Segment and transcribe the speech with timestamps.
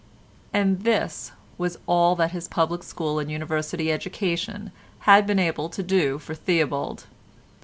[0.51, 5.83] And this was all that his public school and University education had been able to
[5.83, 7.05] do for Theobald!